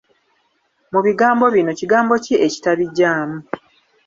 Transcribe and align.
Mu 0.91 0.99
bigambo 1.05 1.45
bino, 1.53 1.71
kigambo 1.79 2.13
ki 2.23 2.35
ekitabigyamu. 2.45 3.37